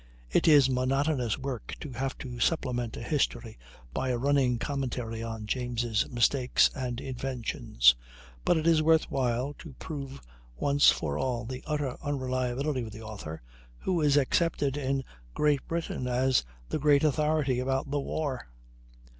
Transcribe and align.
It 0.31 0.47
is 0.47 0.67
monotonous 0.67 1.37
work 1.37 1.75
to 1.81 1.91
have 1.91 2.17
to 2.17 2.39
supplement 2.39 2.97
a 2.97 3.03
history 3.03 3.59
by 3.93 4.09
a 4.09 4.17
running 4.17 4.57
commentary 4.57 5.21
on 5.21 5.45
James' 5.45 6.09
mistakes 6.09 6.71
and 6.73 6.99
inventions; 6.99 7.93
but 8.43 8.57
it 8.57 8.65
is 8.65 8.81
worth 8.81 9.11
while 9.11 9.53
to 9.59 9.73
prove 9.73 10.19
once 10.57 10.89
for 10.89 11.19
all 11.19 11.45
the 11.45 11.63
utter 11.67 11.97
unreliability 12.01 12.81
of 12.81 12.91
the 12.91 13.03
author 13.03 13.43
who 13.77 14.01
is 14.01 14.17
accepted 14.17 14.75
in 14.75 15.03
Great 15.35 15.67
Britain 15.67 16.07
as 16.07 16.45
the 16.69 16.79
great 16.79 17.03
authority 17.03 17.59
about 17.59 17.91
the 17.91 17.99
war. 17.99 18.47